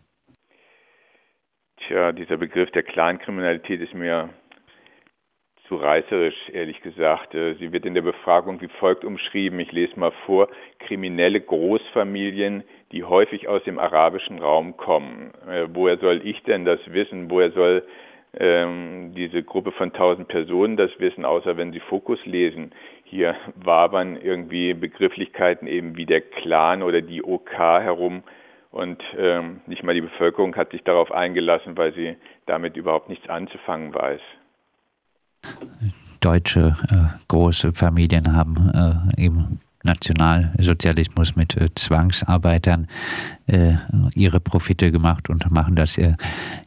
Tja, 1.77 2.11
dieser 2.11 2.37
Begriff 2.37 2.71
der 2.71 2.83
Clankriminalität 2.83 3.81
ist 3.81 3.93
mir 3.93 4.29
zu 5.67 5.75
reißerisch, 5.75 6.49
ehrlich 6.51 6.81
gesagt. 6.81 7.33
Äh, 7.35 7.55
sie 7.55 7.71
wird 7.71 7.85
in 7.85 7.93
der 7.93 8.01
Befragung 8.01 8.59
wie 8.61 8.67
folgt 8.79 9.05
umschrieben. 9.05 9.59
Ich 9.59 9.71
lese 9.71 9.99
mal 9.99 10.11
vor. 10.25 10.49
Kriminelle 10.79 11.39
Großfamilien, 11.39 12.63
die 12.91 13.03
häufig 13.03 13.47
aus 13.47 13.63
dem 13.63 13.79
arabischen 13.79 14.39
Raum 14.39 14.77
kommen. 14.77 15.31
Äh, 15.47 15.67
woher 15.73 15.97
soll 15.97 16.21
ich 16.25 16.41
denn 16.43 16.65
das 16.65 16.79
wissen? 16.87 17.29
Woher 17.29 17.51
soll 17.51 17.83
ähm, 18.37 19.13
diese 19.15 19.43
Gruppe 19.43 19.71
von 19.71 19.93
tausend 19.93 20.27
Personen 20.27 20.75
das 20.75 20.91
wissen, 20.99 21.23
außer 21.23 21.55
wenn 21.55 21.71
sie 21.71 21.79
Fokus 21.79 22.23
lesen? 22.25 22.71
Hier 23.05 23.35
wabern 23.55 24.17
irgendwie 24.17 24.73
Begrifflichkeiten 24.73 25.67
eben 25.67 25.95
wie 25.95 26.05
der 26.05 26.21
Clan 26.21 26.83
oder 26.83 27.01
die 27.01 27.23
OK 27.23 27.51
herum. 27.57 28.23
Und 28.71 29.03
ähm, 29.17 29.61
nicht 29.67 29.83
mal 29.83 29.93
die 29.93 30.01
Bevölkerung 30.01 30.55
hat 30.55 30.71
sich 30.71 30.83
darauf 30.83 31.11
eingelassen, 31.11 31.77
weil 31.77 31.93
sie 31.93 32.15
damit 32.47 32.75
überhaupt 32.75 33.07
nichts 33.07 33.29
anzufangen 33.29 33.93
weiß 33.93 34.19
deutsche 36.19 36.75
äh, 36.89 37.17
große 37.27 37.73
Familien 37.73 38.33
haben 38.33 38.69
äh, 38.69 39.21
im 39.21 39.59
Nationalsozialismus 39.83 41.35
mit 41.35 41.55
äh, 41.57 41.69
Zwangsarbeitern 41.75 42.87
äh, 43.47 43.73
ihre 44.15 44.39
Profite 44.39 44.91
gemacht 44.91 45.29
und 45.29 45.51
machen 45.51 45.75
das 45.75 45.97
äh, 45.97 46.15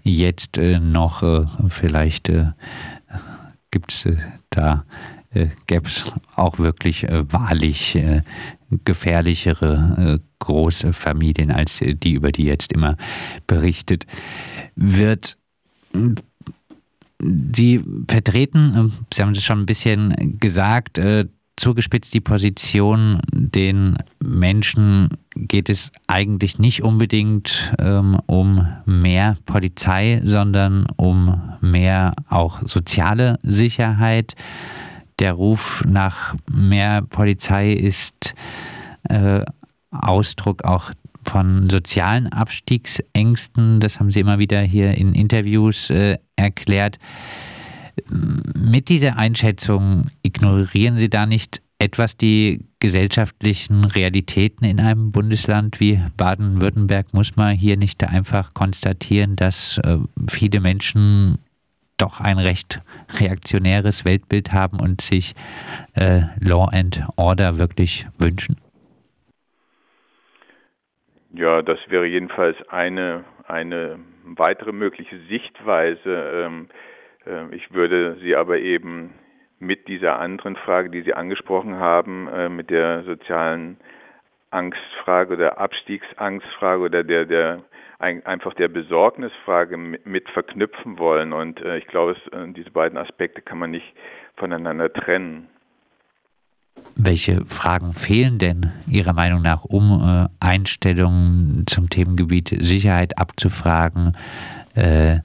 jetzt 0.02 0.58
äh, 0.58 0.78
noch. 0.78 1.22
vielleicht 1.68 2.30
gibt 3.70 3.92
es 3.92 4.08
da, 4.50 4.84
gäbe 5.66 5.86
es 5.86 6.04
auch 6.34 6.58
wirklich 6.58 7.02
wahrlich 7.02 7.98
gefährlichere 8.84 10.20
große 10.38 10.92
Familien 10.92 11.50
als 11.50 11.80
die, 11.82 12.12
über 12.12 12.32
die 12.32 12.44
jetzt 12.44 12.72
immer 12.72 12.96
berichtet 13.46 14.06
wird 14.76 15.36
Sie 17.20 17.80
vertreten, 18.08 18.74
ähm, 18.76 18.92
Sie 19.12 19.22
haben 19.22 19.32
es 19.32 19.42
schon 19.42 19.60
ein 19.60 19.66
bisschen 19.66 20.38
gesagt, 20.38 20.98
äh, 20.98 21.26
zugespitzt 21.56 22.12
die 22.12 22.20
Position, 22.20 23.20
den 23.32 23.96
Menschen 24.22 25.16
geht 25.34 25.70
es 25.70 25.90
eigentlich 26.06 26.58
nicht 26.58 26.82
unbedingt 26.82 27.72
ähm, 27.78 28.18
um 28.26 28.68
mehr 28.84 29.38
Polizei, 29.46 30.20
sondern 30.24 30.86
um 30.96 31.54
mehr 31.60 32.14
auch 32.28 32.60
soziale 32.62 33.38
Sicherheit. 33.42 34.34
Der 35.18 35.32
Ruf 35.32 35.82
nach 35.86 36.34
mehr 36.50 37.00
Polizei 37.00 37.72
ist 37.72 38.34
äh, 39.08 39.42
Ausdruck 39.90 40.64
auch 40.64 40.90
von 41.28 41.68
sozialen 41.68 42.28
Abstiegsängsten, 42.32 43.80
das 43.80 43.98
haben 43.98 44.10
Sie 44.10 44.20
immer 44.20 44.38
wieder 44.38 44.60
hier 44.62 44.96
in 44.96 45.14
Interviews 45.14 45.90
äh, 45.90 46.18
erklärt. 46.36 46.98
Mit 48.08 48.88
dieser 48.88 49.16
Einschätzung 49.16 50.06
ignorieren 50.22 50.96
Sie 50.96 51.08
da 51.08 51.26
nicht 51.26 51.62
etwas 51.78 52.16
die 52.16 52.64
gesellschaftlichen 52.78 53.84
Realitäten 53.84 54.64
in 54.64 54.80
einem 54.80 55.12
Bundesland 55.12 55.80
wie 55.80 56.00
Baden-Württemberg? 56.16 57.12
Muss 57.12 57.36
man 57.36 57.54
hier 57.54 57.76
nicht 57.76 58.02
einfach 58.04 58.54
konstatieren, 58.54 59.36
dass 59.36 59.78
äh, 59.78 59.98
viele 60.28 60.60
Menschen 60.60 61.38
doch 61.98 62.20
ein 62.20 62.38
recht 62.38 62.80
reaktionäres 63.18 64.04
Weltbild 64.04 64.52
haben 64.52 64.80
und 64.80 65.00
sich 65.00 65.34
äh, 65.94 66.22
Law 66.40 66.66
and 66.66 67.02
Order 67.16 67.58
wirklich 67.58 68.06
wünschen? 68.18 68.56
Ja, 71.36 71.60
das 71.60 71.78
wäre 71.88 72.06
jedenfalls 72.06 72.56
eine, 72.70 73.24
eine 73.46 73.98
weitere 74.24 74.72
mögliche 74.72 75.18
Sichtweise. 75.28 76.30
Ähm, 76.34 76.68
äh, 77.26 77.54
ich 77.54 77.74
würde 77.74 78.16
sie 78.22 78.34
aber 78.34 78.58
eben 78.58 79.12
mit 79.58 79.86
dieser 79.86 80.18
anderen 80.18 80.56
Frage, 80.56 80.88
die 80.88 81.02
Sie 81.02 81.12
angesprochen 81.12 81.78
haben, 81.78 82.26
äh, 82.28 82.48
mit 82.48 82.70
der 82.70 83.02
sozialen 83.02 83.76
Angstfrage 84.50 85.34
oder 85.34 85.58
Abstiegsangstfrage 85.58 86.82
oder 86.82 87.04
der, 87.04 87.26
der 87.26 87.62
einfach 87.98 88.54
der 88.54 88.68
Besorgnisfrage 88.68 89.76
mit 89.76 90.30
verknüpfen 90.30 90.98
wollen. 90.98 91.34
Und 91.34 91.60
äh, 91.60 91.76
ich 91.76 91.86
glaube, 91.86 92.16
diese 92.56 92.70
beiden 92.70 92.96
Aspekte 92.96 93.42
kann 93.42 93.58
man 93.58 93.70
nicht 93.70 93.94
voneinander 94.36 94.90
trennen. 94.90 95.48
Welche 96.94 97.44
Fragen 97.44 97.92
fehlen 97.92 98.38
denn 98.38 98.72
Ihrer 98.88 99.12
Meinung 99.12 99.42
nach, 99.42 99.64
um 99.64 100.00
äh, 100.02 100.28
Einstellungen 100.40 101.64
zum 101.66 101.90
Themengebiet 101.90 102.56
Sicherheit 102.60 103.18
abzufragen, 103.18 104.16
äh, 104.74 105.18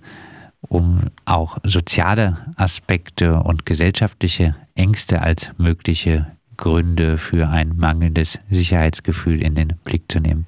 um 0.68 1.10
auch 1.25 1.58
soziale 1.63 2.38
Aspekte 2.58 3.41
und 3.44 3.65
gesellschaftliche 3.65 4.56
Ängste 4.75 5.22
als 5.22 5.51
mögliche 5.58 6.27
Gründe 6.58 7.18
für 7.18 7.50
ein 7.50 7.74
mangelndes 7.75 8.39
Sicherheitsgefühl 8.50 9.41
in 9.41 9.56
den 9.56 9.74
Blick 9.84 10.12
zu 10.12 10.20
nehmen? 10.20 10.46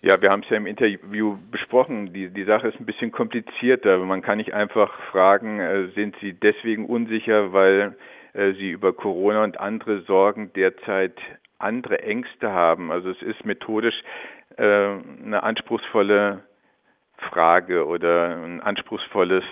Ja, 0.00 0.22
wir 0.22 0.30
haben 0.30 0.42
es 0.44 0.48
ja 0.48 0.56
im 0.56 0.66
Interview 0.66 1.36
besprochen. 1.50 2.12
Die, 2.12 2.28
die 2.30 2.44
Sache 2.44 2.68
ist 2.68 2.78
ein 2.78 2.86
bisschen 2.86 3.10
komplizierter. 3.10 3.98
Man 3.98 4.22
kann 4.22 4.38
nicht 4.38 4.54
einfach 4.54 4.92
fragen, 5.10 5.58
äh, 5.58 5.88
sind 5.94 6.14
Sie 6.20 6.34
deswegen 6.34 6.86
unsicher, 6.86 7.52
weil 7.52 7.96
Sie 8.54 8.70
über 8.70 8.92
Corona 8.92 9.42
und 9.44 9.58
andere 9.58 10.02
Sorgen 10.02 10.52
derzeit 10.54 11.14
andere 11.58 12.02
Ängste 12.02 12.52
haben. 12.52 12.92
Also 12.92 13.10
es 13.10 13.20
ist 13.22 13.44
methodisch 13.44 14.00
äh, 14.56 14.62
eine 14.62 15.42
anspruchsvolle 15.42 16.44
Frage 17.30 17.86
oder 17.86 18.36
ein 18.36 18.60
anspruchsvolles 18.60 19.44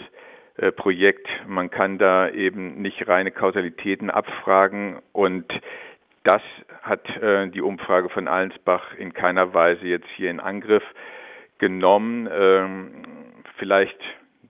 äh, 0.57 0.71
Projekt. 0.73 1.29
Man 1.47 1.71
kann 1.71 1.99
da 1.99 2.29
eben 2.29 2.81
nicht 2.81 3.07
reine 3.09 3.33
Kausalitäten 3.33 4.11
abfragen 4.11 5.01
und 5.13 5.53
das 6.23 6.43
hat 6.83 7.09
äh, 7.17 7.49
die 7.49 7.61
Umfrage 7.63 8.09
von 8.09 8.29
Allensbach 8.29 8.95
in 8.95 9.13
keiner 9.13 9.55
Weise 9.55 9.87
jetzt 9.87 10.09
hier 10.17 10.31
in 10.31 10.41
Angriff 10.41 10.85
genommen. 11.59 12.29
Ähm, 12.33 13.05
vielleicht 13.59 13.99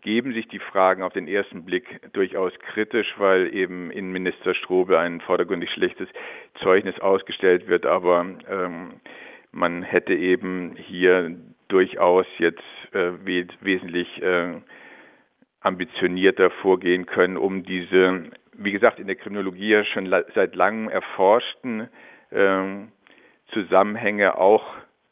geben 0.06 0.32
sich 0.32 0.46
die 0.46 0.60
Fragen 0.60 1.02
auf 1.02 1.12
den 1.12 1.26
ersten 1.26 1.64
Blick 1.64 2.00
durchaus 2.12 2.52
kritisch, 2.60 3.12
weil 3.18 3.52
eben 3.52 3.90
Innenminister 3.90 4.54
Strobel 4.54 4.96
ein 4.96 5.20
vordergründig 5.20 5.68
schlechtes 5.72 6.08
Zeugnis 6.62 6.96
ausgestellt 7.00 7.66
wird, 7.66 7.86
aber 7.86 8.24
ähm, 8.48 9.00
man 9.50 9.82
hätte 9.82 10.14
eben 10.14 10.76
hier 10.76 11.34
durchaus 11.66 12.26
jetzt 12.38 12.62
äh, 12.92 13.10
we 13.24 13.48
wesentlich 13.62 14.22
äh, 14.22 14.60
ambitionierter 15.60 16.50
vorgehen 16.50 17.06
können, 17.06 17.36
um 17.36 17.64
diese, 17.64 18.30
wie 18.52 18.70
gesagt, 18.70 19.00
in 19.00 19.08
der 19.08 19.16
Kriminologie 19.16 19.70
ja 19.70 19.84
schon 19.84 20.08
seit 20.36 20.54
langem 20.54 20.88
erforschten 20.88 21.88
äh, 22.30 22.62
Zusammenhänge 23.48 24.38
auch 24.38 24.64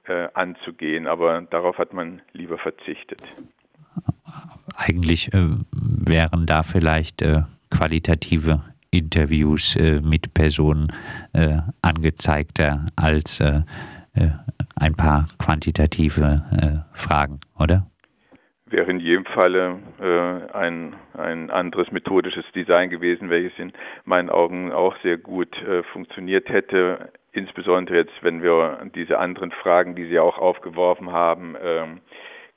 äh, 0.05 0.29
anzugehen. 0.35 1.09
Aber 1.09 1.41
darauf 1.51 1.79
hat 1.79 1.93
man 1.93 2.23
lieber 2.33 2.59
verzichtet. 2.59 3.21
Eigentlich 4.77 5.33
äh, 5.33 5.47
wären 5.73 6.47
da 6.47 6.63
vielleicht 6.63 7.23
äh, 7.23 7.43
qualitative 7.71 8.63
Interviews 8.91 9.77
mit 10.03 10.35
Personen 10.35 10.93
angezeigter 11.83 12.87
als 12.95 13.41
ein 13.41 14.95
paar 14.95 15.27
quantitative 15.37 16.85
Fragen, 16.93 17.41
oder? 17.59 17.89
wäre 18.75 18.91
in 18.91 18.99
jedem 18.99 19.25
Falle 19.25 19.79
äh, 20.01 20.53
ein, 20.53 20.95
ein 21.17 21.51
anderes 21.51 21.91
methodisches 21.93 22.45
Design 22.55 22.91
gewesen, 22.91 23.31
welches 23.31 23.57
in 23.59 23.73
meinen 24.05 24.31
Augen 24.31 24.73
auch 24.73 24.97
sehr 25.03 25.17
gut 25.17 25.57
äh, 25.63 25.85
funktioniert 25.85 26.49
hätte. 26.49 27.13
Insbesondere 27.33 27.99
jetzt, 27.99 28.15
wenn 28.23 28.43
wir 28.43 28.79
diese 28.95 29.19
anderen 29.19 29.53
Fragen, 29.53 29.95
die 29.95 30.07
Sie 30.07 30.19
auch 30.19 30.39
aufgeworfen 30.39 31.13
haben, 31.13 31.57
ähm, 31.63 32.01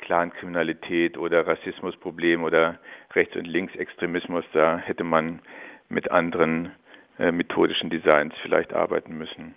Clankriminalität 0.07 1.17
oder 1.17 1.45
Rassismusproblem 1.45 2.43
oder 2.43 2.79
Rechts- 3.13 3.35
und 3.35 3.45
Linksextremismus, 3.45 4.45
da 4.53 4.77
hätte 4.77 5.03
man 5.03 5.41
mit 5.89 6.09
anderen 6.11 6.71
äh, 7.19 7.33
methodischen 7.33 7.89
Designs 7.89 8.33
vielleicht 8.41 8.73
arbeiten 8.73 9.17
müssen 9.17 9.53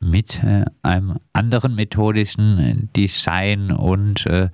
mit 0.00 0.42
äh, 0.44 0.64
einem 0.82 1.18
anderen 1.32 1.74
methodischen 1.76 2.90
Design 2.94 3.70
und 3.70 4.26
äh, 4.26 4.50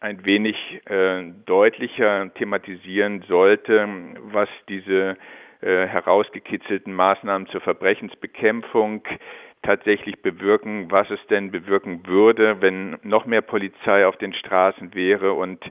ein 0.00 0.26
wenig 0.26 0.56
äh, 0.86 1.24
deutlicher 1.46 2.32
thematisieren 2.34 3.22
sollte, 3.28 3.88
was 4.32 4.48
diese 4.68 5.16
äh, 5.62 5.86
herausgekitzelten 5.86 6.92
Maßnahmen 6.92 7.48
zur 7.48 7.60
Verbrechensbekämpfung 7.60 9.02
tatsächlich 9.62 10.20
bewirken, 10.22 10.90
was 10.90 11.10
es 11.10 11.18
denn 11.28 11.50
bewirken 11.50 12.06
würde, 12.06 12.60
wenn 12.60 12.98
noch 13.02 13.26
mehr 13.26 13.42
Polizei 13.42 14.06
auf 14.06 14.16
den 14.16 14.34
Straßen 14.34 14.94
wäre 14.94 15.32
und 15.32 15.64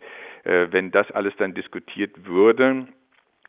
äh, 0.44 0.68
wenn 0.72 0.92
das 0.92 1.10
alles 1.12 1.34
dann 1.38 1.54
diskutiert 1.54 2.26
würde 2.26 2.88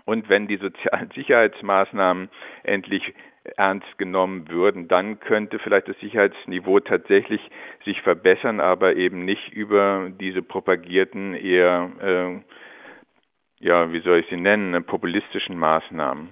und 0.05 0.29
wenn 0.29 0.47
die 0.47 0.59
sozialen 0.59 1.11
Sicherheitsmaßnahmen 1.15 2.29
endlich 2.63 3.15
ernst 3.57 3.99
genommen 3.99 4.49
würden, 4.49 4.89
dann 4.89 5.21
könnte 5.21 5.59
vielleicht 5.59 5.89
das 5.89 5.99
Sicherheitsniveau 6.01 6.81
tatsächlich 6.81 7.41
sich 7.85 8.01
verbessern, 8.03 8.61
aber 8.61 8.97
eben 8.97 9.25
nicht 9.25 9.53
über 9.53 10.11
diese 10.21 10.43
propagierten 10.43 11.35
eher, 11.35 11.91
äh, 12.01 13.65
ja, 13.65 13.93
wie 13.93 14.01
soll 14.01 14.21
ich 14.21 14.27
sie 14.29 14.37
nennen, 14.37 14.85
populistischen 14.85 15.59
Maßnahmen. 15.59 16.31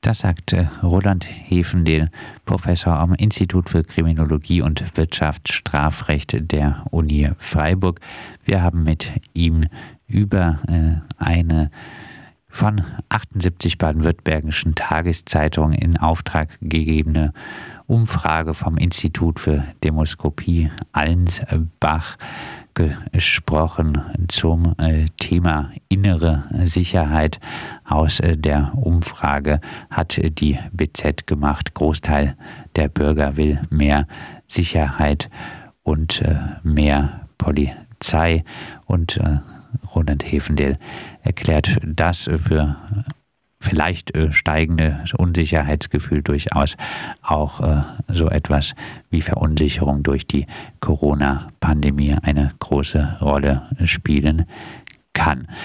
Das 0.00 0.20
sagte 0.20 0.70
Roland 0.82 1.24
Hefendel, 1.24 2.10
Professor 2.44 2.94
am 2.94 3.14
Institut 3.14 3.70
für 3.70 3.84
Kriminologie 3.84 4.62
und 4.62 4.96
Wirtschaftsstrafrecht 4.96 6.50
der 6.50 6.84
Uni 6.90 7.30
Freiburg. 7.38 8.00
Wir 8.44 8.62
haben 8.62 8.82
mit 8.82 9.12
ihm 9.34 9.66
über 10.08 10.58
äh, 10.68 11.22
eine 11.22 11.70
von 12.52 12.82
78 13.08 13.78
baden-württembergischen 13.78 14.74
Tageszeitungen 14.74 15.72
in 15.72 15.96
Auftrag 15.96 16.58
gegebene 16.60 17.32
Umfrage 17.86 18.52
vom 18.52 18.76
Institut 18.76 19.40
für 19.40 19.64
Demoskopie 19.82 20.70
Allensbach 20.92 22.18
gesprochen 22.74 24.02
zum 24.28 24.74
äh, 24.78 25.06
Thema 25.18 25.72
innere 25.88 26.44
Sicherheit. 26.64 27.40
Aus 27.84 28.20
äh, 28.20 28.36
der 28.36 28.72
Umfrage 28.76 29.60
hat 29.90 30.20
die 30.22 30.58
BZ 30.72 31.26
gemacht, 31.26 31.74
Großteil 31.74 32.36
der 32.76 32.88
Bürger 32.88 33.36
will 33.36 33.60
mehr 33.70 34.06
Sicherheit 34.46 35.30
und 35.82 36.20
äh, 36.22 36.36
mehr 36.62 37.26
Polizei 37.38 38.44
und 38.86 39.20
Roland 39.94 40.22
Hefendel 40.22 40.78
erklärt 41.22 41.78
das 41.84 42.28
für 42.36 42.76
vielleicht 43.62 44.14
äh, 44.16 44.32
steigende 44.32 45.04
Unsicherheitsgefühl 45.16 46.22
durchaus 46.22 46.76
auch 47.22 47.60
äh, 47.60 47.82
so 48.08 48.28
etwas 48.28 48.74
wie 49.10 49.22
Verunsicherung 49.22 50.02
durch 50.02 50.26
die 50.26 50.46
Corona-Pandemie 50.80 52.16
eine 52.22 52.52
große 52.58 53.18
Rolle 53.20 53.62
spielen 53.84 54.46
kann. 55.12 55.46